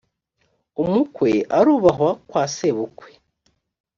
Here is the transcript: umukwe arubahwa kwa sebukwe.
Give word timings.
umukwe 0.83 1.31
arubahwa 1.57 2.11
kwa 2.29 2.43
sebukwe. 2.55 3.09